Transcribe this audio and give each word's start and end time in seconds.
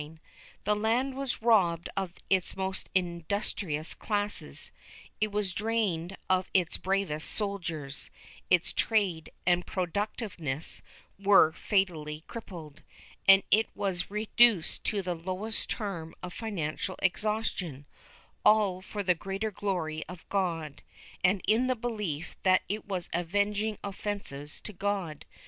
The 0.63 0.75
land 0.75 1.13
was 1.15 1.43
robbed 1.43 1.87
of 1.95 2.15
its 2.27 2.57
most 2.57 2.89
industrious 2.95 3.93
classes, 3.93 4.71
it 5.19 5.31
was 5.31 5.53
drained 5.53 6.17
of 6.27 6.49
its 6.55 6.75
bravest 6.77 7.29
soldiers, 7.29 8.09
its 8.49 8.73
trade 8.73 9.29
and 9.45 9.63
productiveness 9.63 10.81
were 11.19 11.51
fatally 11.51 12.23
crippled, 12.25 12.81
and 13.27 13.43
it 13.51 13.69
was 13.75 14.09
reduced 14.09 14.83
to 14.85 15.03
the 15.03 15.13
lowest 15.13 15.69
term 15.69 16.15
of 16.23 16.33
financial 16.33 16.95
exhaustion, 17.03 17.85
all 18.43 18.81
for 18.81 19.03
the 19.03 19.13
greater 19.13 19.51
glory 19.51 20.03
of 20.09 20.27
God, 20.29 20.81
and 21.23 21.43
in 21.47 21.67
the 21.67 21.75
belief 21.75 22.35
that 22.41 22.63
it 22.67 22.87
was 22.87 23.07
avenging 23.13 23.77
offences 23.83 24.59
to 24.61 24.73
God. 24.73 25.25